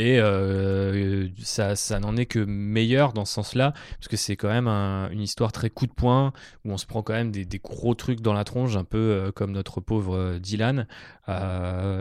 Et 0.00 0.18
euh, 0.18 1.28
ça, 1.42 1.76
ça 1.76 2.00
n'en 2.00 2.16
est 2.16 2.24
que 2.24 2.38
meilleur 2.38 3.12
dans 3.12 3.26
ce 3.26 3.34
sens-là, 3.34 3.74
parce 3.98 4.08
que 4.08 4.16
c'est 4.16 4.34
quand 4.34 4.48
même 4.48 4.66
une 4.66 5.20
histoire 5.20 5.52
très 5.52 5.68
coup 5.68 5.86
de 5.86 5.92
poing, 5.92 6.32
où 6.64 6.72
on 6.72 6.78
se 6.78 6.86
prend 6.86 7.02
quand 7.02 7.12
même 7.12 7.30
des, 7.30 7.44
gros 7.58 7.94
trucs 7.94 8.22
dans 8.22 8.32
la 8.32 8.44
tronche, 8.44 8.76
un 8.76 8.84
peu 8.84 8.96
euh, 8.96 9.30
comme 9.30 9.52
notre 9.52 9.82
pauvre 9.82 10.16
euh, 10.16 10.38
Dylan. 10.38 10.86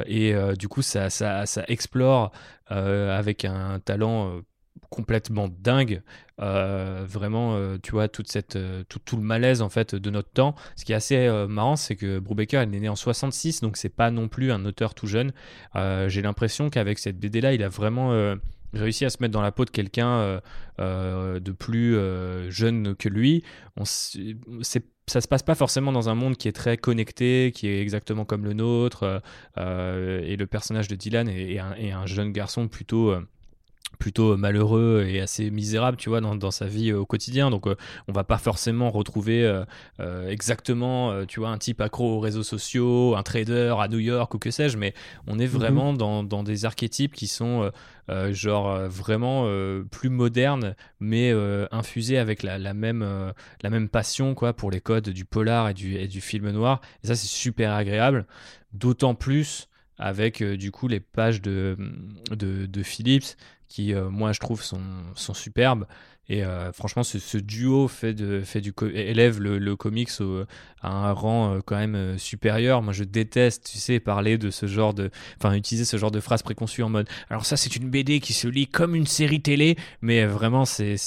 et 0.08 0.34
du 0.58 0.70
coup, 0.70 0.82
ça, 0.82 1.10
ça, 1.10 1.46
ça 1.46 1.66
explore 1.68 2.32
avec 2.68 3.44
un 3.44 3.80
talent 3.80 4.42
complètement 4.90 5.50
dingue. 5.50 6.02
Euh, 6.42 7.06
vraiment, 7.08 7.56
euh, 7.56 7.78
tu 7.82 7.92
vois, 7.92 8.08
toute 8.08 8.30
cette, 8.30 8.56
euh, 8.56 8.84
tout, 8.88 9.00
tout, 9.00 9.18
le 9.18 9.24
malaise 9.24 9.62
en 9.62 9.70
fait 9.70 9.96
de 9.96 10.10
notre 10.10 10.30
temps. 10.30 10.56
Ce 10.76 10.86
qui 10.86 10.94
est 10.94 10.96
assez 10.96 11.30
marrant, 11.48 11.76
c'est 11.76 11.96
que 11.96 12.20
Brubaker, 12.20 12.64
il 12.64 12.76
est 12.76 12.80
né 12.80 12.90
en 12.90 12.96
66, 12.96 13.62
donc 13.62 13.78
c'est 13.78 13.90
pas 13.90 14.12
non 14.12 14.28
plus 14.28 14.52
un 14.52 14.66
auteur 14.66 14.94
tout 14.94 15.08
jeune. 15.08 15.32
J'ai 15.76 16.22
l'impression 16.22 16.70
qu'avec 16.70 17.00
cette 17.00 17.20
BD 17.20 17.42
là, 17.42 17.54
il 17.54 17.64
a 17.64 17.70
vraiment 17.70 18.36
réussi 18.74 19.04
à 19.06 19.10
se 19.10 19.18
mettre 19.20 19.34
dans 19.34 19.42
la 19.42 19.52
peau 19.52 19.66
de 19.66 19.70
quelqu'un 19.70 20.42
de 20.78 21.52
plus 21.52 21.98
jeune 22.50 22.96
que 22.96 23.10
lui. 23.10 23.44
Ça 23.84 25.22
se 25.22 25.28
passe 25.28 25.44
pas 25.44 25.56
forcément 25.56 25.92
dans 25.92 26.10
un 26.10 26.16
monde 26.16 26.38
qui 26.38 26.48
est 26.48 26.54
très 26.54 26.78
connecté, 26.78 27.52
qui 27.54 27.68
est 27.68 27.82
exactement 27.82 28.26
comme 28.26 28.46
le 28.46 28.54
nôtre. 28.54 29.22
et 29.58 30.36
le 30.36 30.46
personnage 30.46 30.88
de 30.88 30.96
Dylan 30.96 31.28
est 31.28 31.60
un, 31.60 32.06
jeune 32.06 32.32
garçon 32.32 32.68
plutôt 32.68 33.14
plutôt 34.00 34.38
malheureux 34.38 35.06
et 35.08 35.20
assez 35.20 35.52
misérable, 35.52 35.98
tu 35.98 36.10
vois, 36.10 36.22
dans, 36.22 36.36
dans 36.36 36.52
sa 36.52 36.66
vie 36.66 36.90
euh, 36.90 37.00
au 37.00 37.06
quotidien. 37.06 37.52
Donc, 37.52 37.68
euh, 37.68 37.76
on 38.08 38.14
va 38.14 38.24
pas 38.24 38.38
forcément 38.38 38.90
retrouver 38.90 39.44
euh, 40.00 40.30
exactement, 40.30 41.26
tu 41.26 41.42
vois, 41.42 41.50
un 41.50 41.58
type 41.58 41.82
accro 41.82 42.16
aux 42.16 42.20
réseaux 42.20 42.44
sociaux, 42.44 43.16
un 43.16 43.24
trader 43.24 43.76
à 43.78 43.88
New 43.90 44.00
York 44.00 44.34
ou 44.34 44.40
que 44.40 44.50
sais-je, 44.50 44.78
mais 44.78 44.94
on 45.28 45.38
est 45.38 45.48
mhm. 45.48 45.52
vraiment 45.52 45.94
dans, 45.94 46.24
dans, 46.24 46.44
des 46.44 46.66
archétypes 46.66 47.14
qui 47.14 47.28
sont 47.28 47.70
genre 48.32 48.88
vraiment 48.88 49.48
plus 49.92 50.10
modernes, 50.10 50.76
mais 51.00 51.34
infusés 51.72 52.18
avec 52.18 52.42
la, 52.42 52.58
la 52.58 52.74
même, 52.74 53.34
la 53.62 53.70
même 53.70 53.90
passion, 53.90 54.34
quoi, 54.34 54.54
pour 54.54 54.72
les 54.72 54.82
codes 54.82 55.10
du 55.10 55.26
polar 55.26 55.70
et 55.70 55.74
du, 55.74 55.96
et 55.96 56.08
du 56.08 56.22
film 56.22 56.50
noir. 56.50 56.80
Et 57.04 57.08
ça, 57.08 57.16
c'est 57.16 57.28
super 57.28 57.74
agréable. 57.74 58.26
D'autant 58.72 59.16
plus 59.16 59.68
avec 59.98 60.42
du 60.42 60.72
coup 60.72 60.88
les 60.88 61.02
pages 61.02 61.42
de, 61.42 61.76
de, 62.32 62.66
de 62.66 62.84
Philips 62.84 63.36
qui, 63.70 63.94
euh, 63.94 64.10
moi, 64.10 64.34
je 64.34 64.40
trouve, 64.40 64.62
sont, 64.62 64.82
sont 65.16 65.34
superbes. 65.34 65.86
Et 66.30 66.44
euh, 66.44 66.72
franchement, 66.72 67.02
ce, 67.04 67.38
duo 67.38 67.88
fait, 67.88 68.14
du 68.14 68.74
élève 68.94 69.42
le, 69.42 69.76
comics 69.76 70.10
à 70.82 70.92
un 70.92 71.12
rang 71.12 71.56
euh, 71.56 71.60
quand 71.66 71.76
même 71.76 71.96
euh, 71.96 72.18
supérieur. 72.20 72.84
Moi, 72.84 72.94
je 72.94 73.04
déteste, 73.04 73.68
tu 73.72 73.80
sais, 73.80 74.00
parler 74.00 74.38
de 74.38 74.52
ce 74.52 74.68
genre 74.68 74.94
de, 74.94 75.10
enfin, 75.38 75.56
utiliser 75.56 75.86
ce 75.86 75.98
genre 75.98 76.12
de 76.12 76.20
phrases 76.20 76.44
préconçues 76.44 76.84
en 76.84 76.90
mode. 76.90 77.10
Alors 77.32 77.46
ça, 77.46 77.58
c'est 77.58 77.76
une 77.76 77.90
BD 77.90 78.20
qui 78.20 78.34
se 78.34 78.48
lit 78.48 78.68
comme 78.68 78.94
une 78.94 79.08
série 79.08 79.42
télé, 79.42 79.76
mais 80.02 80.26
vraiment, 80.26 80.66
c'est, 80.66 80.98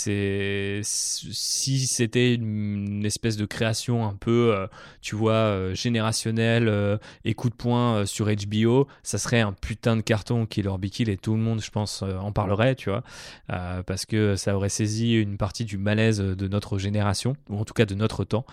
si 0.83 1.87
c'était 1.87 2.35
une 2.35 3.05
espèce 3.07 3.37
de 3.37 3.47
création 3.47 4.05
un 4.07 4.15
peu, 4.15 4.55
tu 5.01 5.15
vois, 5.15 5.73
générationnelle 5.75 6.99
et 7.25 7.35
coup 7.35 7.49
de 7.49 7.55
poing 7.55 8.05
sur 8.07 8.27
HBO, 8.27 8.89
ça 9.03 9.19
serait 9.19 9.41
un 9.41 9.53
putain 9.53 9.97
de 9.97 10.03
carton 10.03 10.47
Killer 10.47 10.77
Be 10.79 10.87
Kill 10.87 11.09
et 11.09 11.17
tout 11.17 11.35
le 11.35 11.41
monde, 11.41 11.63
je 11.63 11.71
pense, 11.71 12.03
en 12.03 12.33
parlerait, 12.33 12.75
tu 12.75 12.91
vois, 12.91 13.05
parce 13.47 14.05
que 14.07 14.37
ça 14.37 14.57
aurait 14.57 14.69
saisi 14.69 15.12
une 15.21 15.37
partie 15.37 15.65
du 15.65 15.79
malaise 15.79 16.19
de 16.19 16.49
notre 16.49 16.79
génération, 16.79 17.37
ou 17.49 17.59
en 17.59 17.65
tout 17.65 17.75
cas 17.75 17.87
de 17.87 17.95
notre 17.95 18.25
temps. 18.25 18.45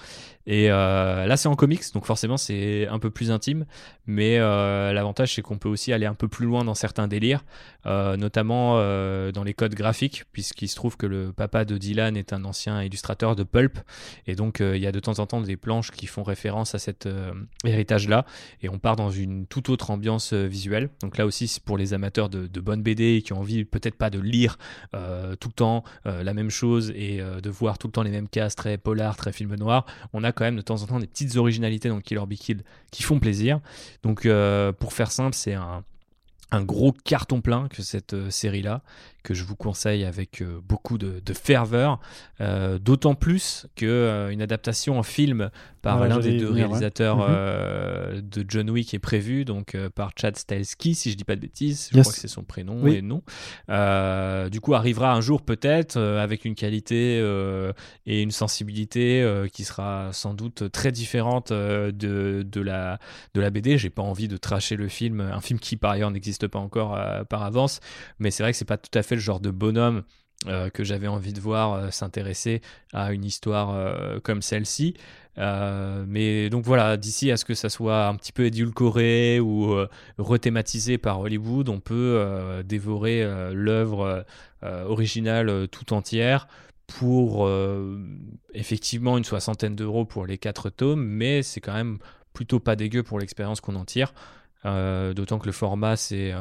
Et 0.50 0.72
euh, 0.72 1.28
là, 1.28 1.38
c'est 1.38 1.48
en 1.48 1.56
comics, 1.56 1.94
donc 1.94 2.08
forcément, 2.08 2.36
c'est 2.36 2.88
un 2.88 2.98
peu 2.98 3.12
plus 3.12 3.30
intime. 3.30 3.68
Mais 4.08 4.40
euh, 4.40 4.92
l'avantage, 4.94 5.36
c'est 5.36 5.44
qu'on 5.44 5.60
peut 5.60 5.70
aussi 5.70 5.94
aller 5.94 6.08
un 6.08 6.16
peu 6.16 6.28
plus 6.28 6.48
loin 6.48 6.64
dans 6.64 6.74
certains 6.74 7.08
délires, 7.08 7.46
euh, 7.86 8.18
notamment 8.18 8.78
dans 9.32 9.44
les 9.44 9.54
codes 9.54 9.76
graphiques, 9.76 10.24
puisqu'il 10.32 10.68
se 10.68 10.76
trouve 10.76 10.98
que 10.98 11.06
le 11.06 11.32
papa 11.32 11.66
de 11.66 11.78
Dylan 11.78 12.18
est 12.18 12.34
un 12.34 12.46
ancien 12.46 12.82
illustrateur 12.82 13.36
de 13.36 13.44
Pulp. 13.44 13.78
Et 14.26 14.34
donc, 14.34 14.60
il 14.60 14.80
y 14.80 14.88
a 14.88 14.92
de 14.92 15.00
temps 15.00 15.20
en 15.20 15.28
temps 15.28 15.40
des 15.40 15.56
planches 15.56 15.92
qui 15.92 16.08
font 16.08 16.24
référence 16.24 16.74
à 16.74 16.80
cet 16.80 17.08
héritage-là. 17.64 18.26
Et 18.64 18.70
on 18.70 18.80
part 18.80 18.96
dans 18.96 19.12
une 19.12 19.46
toute 19.46 19.70
autre 19.70 19.92
ambiance 19.92 20.34
visuelle. 20.34 20.90
Donc 21.02 21.18
là 21.18 21.28
aussi, 21.28 21.48
c'est 21.48 21.64
pour 21.64 21.78
les 21.78 21.94
amateurs 21.94 22.30
de, 22.30 22.48
de 22.48 22.60
bonnes 22.60 22.82
BD 22.82 23.22
qui 23.24 23.34
ont 23.34 23.40
envie 23.40 23.66
peut-être 23.66 23.96
pas 23.96 24.10
de 24.10 24.20
lire 24.20 24.58
tout 24.92 25.50
le 25.50 25.54
temps 25.56 25.84
la 26.06 26.34
même 26.34 26.49
mêmes 26.50 26.56
choses 26.56 26.92
et 26.96 27.20
de 27.20 27.50
voir 27.50 27.78
tout 27.78 27.88
le 27.88 27.92
temps 27.92 28.04
les 28.04 28.10
mêmes 28.10 28.28
cases 28.28 28.56
très 28.56 28.78
polar, 28.78 29.16
très 29.16 29.32
film 29.32 29.56
noir, 29.56 29.86
on 30.14 30.24
a 30.24 30.32
quand 30.32 30.44
même 30.44 30.56
de 30.56 30.62
temps 30.62 30.82
en 30.82 30.88
temps 30.88 31.00
des 31.00 31.08
petites 31.08 31.36
originalités 31.36 31.90
dans 31.90 32.00
Killer 32.02 32.26
Be 32.28 32.34
Killed 32.34 32.64
qui 32.92 33.04
font 33.04 33.20
plaisir. 33.20 33.60
Donc 34.04 34.28
pour 34.80 34.94
faire 34.94 35.12
simple, 35.12 35.36
c'est 35.36 35.54
un, 35.54 35.84
un 36.52 36.64
gros 36.64 36.92
carton 36.92 37.42
plein 37.42 37.68
que 37.68 37.82
cette 37.84 38.30
série-là 38.30 38.82
que 39.24 39.34
je 39.34 39.44
vous 39.44 39.56
conseille 39.56 40.06
avec 40.06 40.42
euh, 40.42 40.60
beaucoup 40.64 40.98
de, 40.98 41.22
ferveur, 41.34 42.00
euh, 42.42 42.80
d'autant 42.80 43.16
plus 43.16 43.68
que 43.76 43.86
euh, 43.86 44.30
une 44.30 44.42
adaptation 44.42 44.98
en 44.98 45.04
film 45.04 45.50
par 45.82 46.08
l'un 46.08 46.20
des 46.20 46.38
deux 46.38 46.50
réalisateurs 46.50 47.20
mhm. 47.20 48.22
de 48.22 48.46
John 48.46 48.70
Wick 48.70 48.94
est 48.94 49.00
prévue, 49.00 49.46
donc 49.46 49.78
par 49.96 50.12
Chad 50.20 50.36
Stahelski, 50.36 50.94
si 50.94 51.10
je 51.10 51.16
dis 51.16 51.24
pas 51.24 51.38
de 51.38 51.42
bêtises, 51.42 51.90
je 51.94 52.02
crois 52.02 52.12
que 52.12 52.20
c'est 52.20 52.28
son 52.28 52.44
prénom 52.44 52.86
et 52.86 53.02
non. 53.02 53.22
du 54.50 54.60
coup, 54.60 54.74
arrivera 54.74 55.14
un 55.14 55.22
jour 55.22 55.42
peut-être 55.42 55.98
avec 55.98 56.44
une 56.44 56.56
qualité 56.56 57.18
et 58.06 58.22
une 58.22 58.32
sensibilité 58.32 59.26
qui 59.54 59.64
sera 59.64 60.10
sans 60.12 60.34
doute 60.34 60.70
très 60.70 60.92
différente 60.92 61.54
de, 61.54 61.92
de, 62.46 62.62
la, 62.62 63.00
de 63.34 63.40
la 63.40 63.50
BD. 63.50 63.78
J'ai 63.78 63.90
pas 63.90 64.02
envie 64.02 64.28
de 64.28 64.36
tracher 64.36 64.76
le 64.76 64.90
film, 64.90 65.22
un 65.22 65.40
film 65.40 65.60
qui 65.60 65.78
par 65.78 65.92
ailleurs 65.92 66.12
n'existe 66.12 66.48
pas 66.48 66.60
encore 66.60 67.00
par 67.30 67.44
avance, 67.44 67.80
mais 68.20 68.32
c'est 68.32 68.44
vrai 68.44 68.52
que 68.52 68.58
c'est 68.58 68.66
pas 68.66 68.78
tout 68.78 68.98
à 69.00 69.02
fait 69.02 69.09
le 69.16 69.22
genre 69.22 69.40
de 69.40 69.52
bonhomme 69.52 70.04
euh, 70.48 70.70
que 70.70 70.86
j'avais 70.86 71.08
envie 71.08 71.34
de 71.34 71.42
voir 71.42 71.74
euh, 71.74 71.92
s'intéresser 71.92 72.62
à 72.94 73.12
une 73.12 73.26
histoire 73.26 73.72
euh, 73.72 74.22
comme 74.22 74.42
celle-ci. 74.42 74.94
mais 75.36 76.50
donc 76.50 76.64
voilà, 76.64 76.96
d'ici 76.96 77.30
à 77.30 77.36
ce 77.36 77.44
que 77.44 77.54
ça 77.54 77.68
soit 77.68 78.08
un 78.08 78.16
petit 78.16 78.32
peu 78.32 78.46
édulcoré 78.46 79.42
ou 79.42 79.76
rethématisé 80.18 80.98
par 80.98 81.20
Hollywood, 81.20 81.68
on 81.70 81.80
peut 81.80 82.62
dévorer 82.66 83.26
l'œuvre 83.54 84.26
originale 84.62 85.70
tout 85.70 85.94
entière 85.94 86.50
pour 86.88 87.50
effectivement 88.54 89.18
une 89.18 89.24
soixantaine 89.24 89.78
d'euros 89.78 90.04
pour 90.04 90.26
les 90.26 90.38
quatre 90.38 90.70
tomes, 90.70 91.06
mais 91.06 91.42
c'est 91.42 91.62
quand 91.62 91.74
même 91.74 92.00
plutôt 92.34 92.60
pas 92.60 92.76
dégueu 92.76 93.04
pour 93.04 93.18
l'expérience 93.18 93.62
qu'on 93.62 93.76
en 93.76 93.86
tire. 93.86 94.14
D'autant 94.66 95.40
que 95.40 95.46
le 95.46 95.54
format 95.54 95.96
c'est 95.96 96.34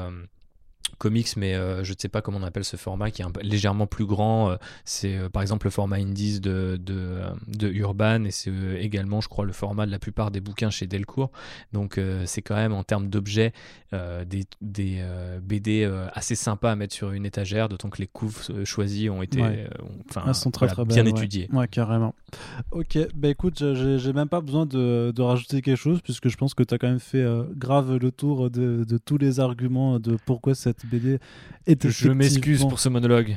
comics, 0.97 1.37
mais 1.37 1.55
euh, 1.55 1.85
je 1.85 1.93
ne 1.93 1.97
sais 1.99 2.09
pas 2.09 2.23
comment 2.23 2.39
on 2.39 2.43
appelle 2.43 2.65
ce 2.65 2.77
format 2.77 3.11
qui 3.11 3.23
est 3.23 3.43
légèrement 3.43 3.87
plus 3.87 4.07
grand. 4.07 4.51
Euh, 4.51 4.57
c'est 4.85 5.17
euh, 5.17 5.29
par 5.29 5.43
exemple 5.43 5.67
le 5.67 5.71
format 5.71 5.97
Indies 5.97 6.41
de, 6.41 6.79
de, 6.81 7.69
Urban 7.69 8.25
et 8.25 8.31
c'est 8.31 8.53
également, 8.81 9.21
je 9.21 9.29
crois, 9.29 9.45
le 9.45 9.53
format 9.53 9.87
de 9.87 9.91
la 9.91 9.99
plupart 9.99 10.31
des 10.31 10.41
bouquins 10.41 10.71
chez 10.71 10.87
Delcourt. 10.87 11.31
Donc 11.73 12.01
c'est 12.25 12.43
quand 12.43 12.55
même 12.55 12.73
en 12.73 12.83
termes 12.83 13.09
d'objets 13.09 13.53
des, 13.93 14.45
des 14.61 15.05
BD 15.43 15.85
assez 16.13 16.35
sympas 16.35 16.73
à 16.73 16.77
mettre 16.77 16.95
sur 16.95 17.13
une 17.13 17.27
étagère, 17.27 17.69
d'autant 17.69 17.91
que 17.91 17.99
les 17.99 18.07
couves 18.07 18.65
choisies 18.65 19.11
ont 19.11 19.23
été 19.23 19.67
sont 20.33 20.51
très, 20.51 20.67
très 20.69 20.85
bien 20.85 21.05
étudiées. 21.05 21.49
Ouais. 21.53 21.69
carrément. 21.69 22.15
Ok, 22.71 22.99
bah 23.15 23.29
écoute, 23.29 23.63
j'ai 23.75 24.13
même 24.13 24.29
pas 24.29 24.41
besoin 24.41 24.67
de, 24.67 25.13
de, 25.15 25.23
rajouter 25.23 25.63
quelque 25.63 25.77
chose 25.77 26.01
puisque 26.01 26.29
je 26.29 26.37
pense 26.37 26.55
que 26.55 26.63
tu 26.63 26.75
as 26.75 26.79
quand 26.79 26.89
même 26.89 27.01
fait 27.01 27.27
grave 27.57 27.97
le 27.97 28.11
tour 28.11 28.51
de, 28.51 28.85
de 28.85 28.99
tous 28.99 29.19
les 29.19 29.41
arguments 29.41 29.99
de 29.99 30.17
pourquoi 30.25 30.55
cette 30.55 30.78
BD 30.87 31.19
Je 31.67 32.11
m'excuse 32.11 32.65
pour 32.65 32.81
ce 32.81 32.89
monologue. 32.89 33.37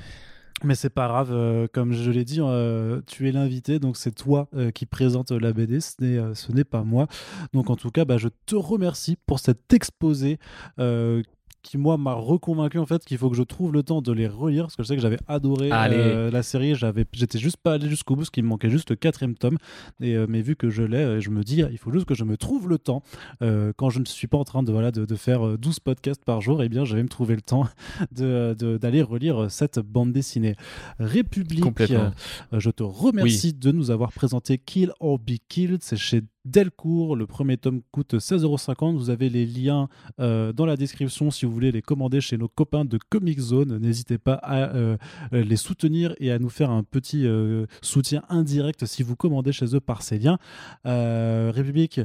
Mais 0.63 0.75
c'est 0.75 0.91
pas 0.91 1.07
grave, 1.07 1.31
euh, 1.31 1.67
comme 1.71 1.91
je 1.91 2.11
l'ai 2.11 2.23
dit, 2.23 2.39
euh, 2.39 3.01
tu 3.07 3.27
es 3.27 3.31
l'invité, 3.31 3.79
donc 3.79 3.97
c'est 3.97 4.11
toi 4.11 4.47
euh, 4.53 4.69
qui 4.69 4.85
présente 4.85 5.31
la 5.31 5.53
BD, 5.53 5.79
ce 5.81 6.51
n'est 6.51 6.63
pas 6.63 6.83
moi. 6.83 7.07
Donc 7.53 7.71
en 7.71 7.75
tout 7.75 7.89
cas, 7.89 8.05
bah, 8.05 8.17
je 8.17 8.27
te 8.45 8.55
remercie 8.55 9.17
pour 9.25 9.39
cet 9.39 9.73
exposé 9.73 10.37
qui 11.61 11.77
moi 11.77 11.97
m'a 11.97 12.13
reconvaincu 12.13 12.79
en 12.79 12.85
fait 12.85 13.03
qu'il 13.05 13.17
faut 13.17 13.29
que 13.29 13.35
je 13.35 13.43
trouve 13.43 13.73
le 13.73 13.83
temps 13.83 14.01
de 14.01 14.11
les 14.11 14.27
relire 14.27 14.65
parce 14.65 14.75
que 14.75 14.83
je 14.83 14.87
sais 14.87 14.95
que 14.95 15.01
j'avais 15.01 15.19
adoré 15.27 15.69
euh, 15.71 16.31
la 16.31 16.43
série. 16.43 16.75
J'avais 16.75 17.05
j'étais 17.13 17.39
juste 17.39 17.57
pas 17.57 17.73
allé 17.73 17.89
jusqu'au 17.89 18.15
bout 18.15 18.21
parce 18.21 18.29
qu'il 18.29 18.43
me 18.43 18.49
manquait 18.49 18.69
juste 18.69 18.89
le 18.89 18.95
quatrième 18.95 19.35
tome. 19.35 19.57
Et 20.01 20.15
euh, 20.15 20.25
mais 20.27 20.41
vu 20.41 20.55
que 20.55 20.69
je 20.69 20.83
l'ai 20.83 20.97
euh, 20.97 21.19
je 21.19 21.29
me 21.29 21.43
dis 21.43 21.63
il 21.71 21.77
faut 21.77 21.91
juste 21.91 22.05
que 22.05 22.15
je 22.15 22.23
me 22.23 22.37
trouve 22.37 22.69
le 22.69 22.77
temps. 22.77 23.03
Quand 23.77 23.89
je 23.89 23.99
ne 23.99 24.05
suis 24.05 24.27
pas 24.27 24.37
en 24.37 24.43
train 24.43 24.63
de 24.63 24.71
voilà 24.71 24.91
de, 24.91 25.05
de 25.05 25.15
faire 25.15 25.57
12 25.57 25.79
podcasts 25.79 26.23
par 26.23 26.41
jour 26.41 26.61
et 26.61 26.65
eh 26.65 26.69
bien 26.69 26.85
je 26.85 26.95
vais 26.95 27.03
me 27.03 27.09
trouver 27.09 27.35
le 27.35 27.41
temps 27.41 27.67
de 28.11 28.55
d'aller 28.77 29.01
relire 29.01 29.49
cette 29.49 29.79
bande 29.79 30.11
dessinée. 30.11 30.55
République 30.99 31.63
je 32.51 32.69
te 32.69 32.83
remercie 32.83 33.53
de 33.53 33.71
nous 33.71 33.91
avoir 33.91 34.11
présenté 34.11 34.57
Kill 34.57 34.91
or 34.99 35.19
Be 35.19 35.37
Killed. 35.47 35.81
C'est 35.83 35.97
chez 35.97 36.21
Delcourt. 36.45 37.15
Le 37.15 37.27
premier 37.27 37.57
tome 37.57 37.81
coûte 37.91 38.15
16,50€. 38.15 38.95
Vous 38.95 39.09
avez 39.09 39.29
les 39.29 39.45
liens 39.45 39.89
euh, 40.19 40.51
dans 40.53 40.65
la 40.65 40.75
description 40.75 41.31
si 41.31 41.45
vous 41.45 41.51
voulez 41.51 41.71
les 41.71 41.81
commander 41.81 42.21
chez 42.21 42.37
nos 42.37 42.47
copains 42.47 42.85
de 42.85 42.97
Comic 43.09 43.39
Zone. 43.39 43.77
N'hésitez 43.77 44.17
pas 44.17 44.35
à 44.35 44.73
euh, 44.75 44.97
les 45.31 45.55
soutenir 45.55 46.15
et 46.19 46.31
à 46.31 46.39
nous 46.39 46.49
faire 46.49 46.71
un 46.71 46.83
petit 46.83 47.25
euh, 47.25 47.65
soutien 47.81 48.23
indirect 48.29 48.85
si 48.85 49.03
vous 49.03 49.15
commandez 49.15 49.51
chez 49.51 49.75
eux 49.75 49.79
par 49.79 50.01
ces 50.01 50.17
liens. 50.17 50.37
République, 50.85 52.01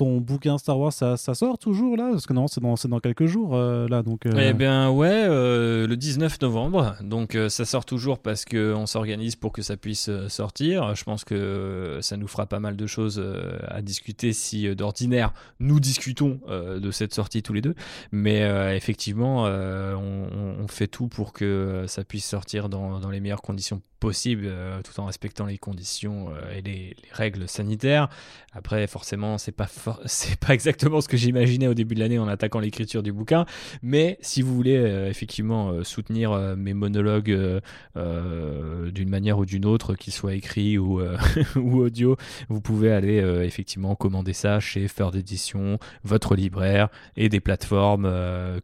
ton 0.00 0.16
bouquin 0.16 0.56
Star 0.56 0.78
Wars, 0.78 0.94
ça, 0.94 1.16
sort 1.18 1.58
toujours 1.58 1.94
là? 1.94 2.08
Parce 2.10 2.26
que 2.26 2.32
non, 2.32 2.46
c'est 2.46 2.62
dans, 2.62 3.00
quelques 3.00 3.26
jours 3.26 3.54
euh, 3.54 3.86
là. 3.86 4.02
Donc, 4.02 4.24
euh. 4.24 4.32
Eh 4.38 4.54
bien 4.54 4.88
ouais, 4.88 5.26
euh, 5.28 5.86
le 5.86 5.94
19 5.94 6.40
novembre. 6.40 6.96
Donc 7.02 7.36
ça 7.50 7.66
sort 7.66 7.84
toujours 7.84 8.18
parce 8.18 8.46
qu'on 8.46 8.86
s'organise 8.86 9.36
pour 9.36 9.52
que 9.52 9.60
ça 9.60 9.76
puisse 9.76 10.10
sortir. 10.28 10.94
Je 10.94 11.04
pense 11.04 11.24
que 11.24 11.98
ça 12.00 12.16
nous 12.16 12.28
fera 12.28 12.46
pas 12.46 12.60
mal 12.60 12.76
de 12.76 12.86
choses 12.86 13.22
à 13.68 13.82
discuter 13.82 14.32
si 14.32 14.74
d'ordinaire 14.74 15.34
nous 15.58 15.80
discutons 15.80 16.40
de 16.48 16.90
cette 16.90 17.12
sortie 17.12 17.42
tous 17.42 17.52
les 17.52 17.60
deux. 17.60 17.74
Mais 18.10 18.40
effectivement, 18.74 19.44
on, 19.44 20.66
fait 20.68 20.86
tout 20.86 21.08
pour 21.08 21.34
que 21.34 21.84
ça 21.88 22.04
puisse 22.04 22.24
sortir 22.26 22.70
dans 22.70 23.10
les 23.10 23.20
meilleures 23.20 23.42
conditions 23.42 23.82
possibles, 24.00 24.50
tout 24.84 24.98
en 25.00 25.06
respectant 25.06 25.46
les 25.46 25.58
conditions 25.58 26.30
et 26.56 26.62
les, 26.62 26.70
les, 26.70 26.96
règles 27.12 27.48
sanitaires. 27.48 28.08
Après, 28.52 28.86
forcément, 28.86 29.38
c'est 29.38 29.52
pas 29.52 29.68
pas 30.40 30.54
exactement 30.54 31.00
ce 31.00 31.08
que 31.08 31.16
j'imaginais 31.16 31.68
au 31.68 31.74
début 31.74 31.94
de 31.94 32.00
l'année 32.00 32.18
en 32.18 32.28
attaquant 32.28 32.58
l'écriture 32.58 33.02
du 33.02 33.12
bouquin, 33.12 33.46
mais 33.82 34.18
si 34.20 34.42
vous 34.42 34.54
voulez 34.54 34.76
euh, 34.76 35.08
effectivement 35.08 35.70
euh, 35.70 35.84
soutenir 35.84 36.32
euh, 36.32 36.56
mes 36.56 36.74
monologues 36.74 37.60
d'une 37.94 39.08
manière 39.08 39.38
ou 39.38 39.46
d'une 39.46 39.66
autre, 39.66 39.94
qu'ils 39.94 40.12
soient 40.12 40.34
écrits 40.34 40.78
ou, 40.78 41.00
ou 41.56 41.78
audio, 41.78 42.16
vous 42.48 42.60
pouvez 42.60 42.92
aller 42.92 43.18
effectivement 43.44 43.94
commander 43.94 44.32
ça 44.32 44.60
chez 44.60 44.88
Feur 44.88 45.10
d'édition, 45.10 45.78
votre 46.04 46.34
libraire 46.34 46.88
et 47.16 47.28
des 47.28 47.40
plateformes 47.40 48.10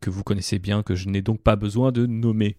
que 0.01 0.11
vous 0.11 0.23
connaissez 0.23 0.59
bien, 0.59 0.83
que 0.83 0.95
je 0.95 1.09
n'ai 1.09 1.23
donc 1.23 1.41
pas 1.41 1.57
besoin 1.57 1.93
de 1.93 2.07
nommer. 2.07 2.57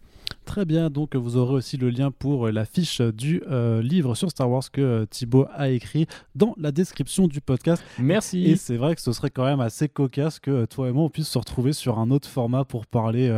Très 0.47 0.63
bien, 0.65 0.89
donc 0.89 1.15
vous 1.15 1.35
aurez 1.35 1.53
aussi 1.53 1.75
le 1.75 1.89
lien 1.89 2.09
pour 2.09 2.47
la 2.47 2.63
fiche 2.65 3.01
du 3.01 3.43
euh, 3.49 3.81
livre 3.81 4.15
sur 4.15 4.31
Star 4.31 4.49
Wars 4.49 4.63
que 4.71 4.81
euh, 4.81 5.05
Thibaut 5.05 5.45
a 5.53 5.69
écrit 5.69 6.07
dans 6.35 6.55
la 6.57 6.71
description 6.71 7.27
du 7.27 7.41
podcast. 7.41 7.83
Merci. 7.99 8.45
Et 8.45 8.55
c'est 8.55 8.77
vrai 8.77 8.95
que 8.95 9.01
ce 9.01 9.11
serait 9.11 9.29
quand 9.29 9.43
même 9.43 9.59
assez 9.59 9.89
cocasse 9.89 10.39
que 10.39 10.49
euh, 10.49 10.65
toi 10.65 10.87
et 10.87 10.93
moi 10.93 11.03
on 11.03 11.09
puisse 11.09 11.27
se 11.27 11.37
retrouver 11.37 11.73
sur 11.73 11.99
un 11.99 12.11
autre 12.11 12.29
format 12.29 12.63
pour 12.63 12.85
parler 12.87 13.29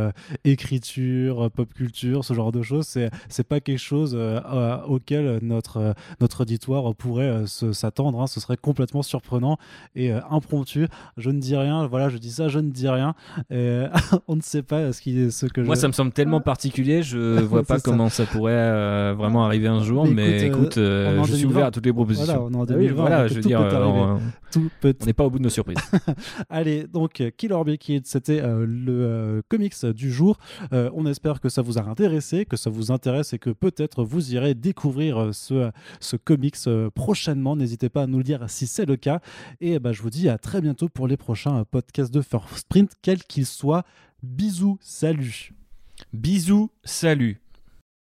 écriture, 0.44 1.50
pop 1.50 1.74
culture, 1.74 2.24
ce 2.24 2.32
genre 2.32 2.52
de 2.52 2.62
choses. 2.62 2.86
C'est 2.86 3.10
c'est 3.28 3.46
pas 3.46 3.60
quelque 3.60 3.78
chose 3.78 4.16
auquel 4.86 5.40
notre 5.42 5.94
notre 6.20 6.42
auditoire 6.42 6.94
pourrait 6.94 7.44
s'attendre. 7.46 8.20
Hein. 8.20 8.28
Ce 8.28 8.40
serait 8.40 8.56
complètement 8.56 9.02
surprenant 9.02 9.58
et 9.96 10.12
impromptu. 10.12 10.86
Je 11.16 11.30
ne 11.30 11.40
dis 11.40 11.56
rien. 11.56 11.86
Voilà, 11.86 12.08
je 12.08 12.18
dis 12.18 12.30
ça, 12.30 12.48
je 12.48 12.60
ne 12.60 12.70
dis 12.70 12.88
rien. 12.88 13.14
on 13.50 14.36
ne 14.36 14.42
sait 14.42 14.62
pas 14.62 14.92
ce 14.92 15.00
qui 15.02 15.30
ce 15.32 15.46
que 15.46 15.60
moi 15.60 15.76
ça 15.76 15.88
me 15.88 15.92
semble 15.92 16.12
tellement 16.12 16.40
particulier 16.40 16.79
je 16.84 17.40
vois 17.40 17.62
pas 17.62 17.80
comment 17.80 18.08
ça 18.08 18.24
pourrait 18.26 18.52
euh, 18.54 19.14
vraiment 19.16 19.44
arriver 19.44 19.68
un 19.68 19.82
jour, 19.82 20.06
mais, 20.06 20.46
écoute, 20.46 20.78
euh, 20.78 21.20
euh, 21.20 21.24
je 21.24 21.34
suis 21.34 21.46
ouvert 21.46 21.66
à 21.66 21.70
toutes 21.70 21.86
les 21.86 21.92
propositions. 21.92 22.50
Voilà, 22.94 23.26
je 23.28 23.34
veux 23.34 23.40
dire, 23.40 23.60
tout 24.50 24.68
peut... 24.80 24.94
on 25.00 25.06
n'est 25.06 25.12
pas 25.12 25.24
au 25.24 25.30
bout 25.30 25.38
de 25.38 25.44
nos 25.44 25.50
surprises. 25.50 25.78
Allez, 26.50 26.86
donc 26.92 27.22
Killer 27.36 27.62
Be 27.64 27.76
Kid, 27.76 28.06
c'était 28.06 28.42
le 28.42 29.42
comics 29.48 29.86
du 29.86 30.10
jour. 30.10 30.38
on 30.72 31.06
espère 31.06 31.40
que 31.40 31.48
ça 31.48 31.62
vous 31.62 31.78
a 31.78 31.82
intéressé, 31.82 32.44
que 32.44 32.56
ça 32.56 32.70
vous 32.70 32.90
intéresse 32.90 33.32
et 33.32 33.38
que 33.38 33.50
peut-être 33.50 34.04
vous 34.04 34.34
irez 34.34 34.54
découvrir 34.54 35.30
ce, 35.32 35.70
ce 36.00 36.16
comics 36.16 36.56
prochainement. 36.94 37.56
N'hésitez 37.56 37.88
pas 37.88 38.02
à 38.02 38.06
nous 38.06 38.18
le 38.18 38.24
dire 38.24 38.44
si 38.48 38.66
c'est 38.66 38.86
le 38.86 38.96
cas. 38.96 39.20
Et 39.60 39.78
bah, 39.78 39.92
je 39.92 40.02
vous 40.02 40.10
dis 40.10 40.28
à 40.28 40.38
très 40.38 40.60
bientôt 40.60 40.88
pour 40.88 41.06
les 41.06 41.16
prochains 41.16 41.64
podcasts 41.70 42.12
de 42.12 42.22
First 42.22 42.58
Sprint, 42.58 42.92
quels 43.02 43.22
qu'ils 43.22 43.46
soient. 43.46 43.84
Bisous, 44.22 44.76
salut 44.82 45.54
Bisous, 46.12 46.70
salut 46.84 47.40